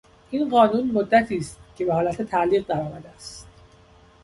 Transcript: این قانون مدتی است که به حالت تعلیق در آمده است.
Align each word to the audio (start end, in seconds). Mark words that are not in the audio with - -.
این 0.31 0.49
قانون 0.49 0.91
مدتی 0.91 1.37
است 1.37 1.59
که 1.77 1.85
به 1.85 1.93
حالت 1.93 2.21
تعلیق 2.21 2.67
در 2.67 2.81
آمده 2.81 3.09
است. 3.09 3.47